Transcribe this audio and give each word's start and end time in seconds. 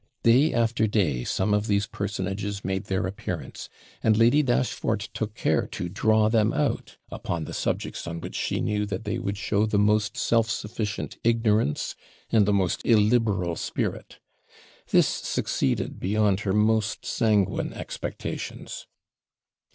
Day 0.23 0.51
after 0.51 0.87
day 0.87 1.23
some 1.23 1.53
of 1.53 1.67
these 1.67 1.85
personages 1.85 2.65
made 2.65 2.85
their 2.85 3.05
appearance; 3.05 3.69
and 4.01 4.17
Lady 4.17 4.41
Dashfort 4.41 5.09
took 5.13 5.35
care 5.35 5.67
to 5.67 5.89
draw 5.89 6.27
them 6.27 6.51
out 6.53 6.97
upon 7.11 7.45
the 7.45 7.53
subjects 7.53 8.07
on 8.07 8.19
which 8.19 8.33
she 8.33 8.61
knew 8.61 8.87
that 8.87 9.03
they 9.03 9.19
would 9.19 9.37
show 9.37 9.67
the 9.67 9.77
most 9.77 10.17
self 10.17 10.49
sufficient 10.49 11.19
ignorance, 11.23 11.95
and 12.31 12.47
the 12.47 12.51
most 12.51 12.83
illiberal 12.83 13.55
spirit. 13.55 14.17
This 14.89 15.05
succeeded 15.07 15.99
beyond 15.99 16.39
her 16.39 16.53
most 16.53 17.05
sanguine 17.05 17.71
expectations. 17.71 18.87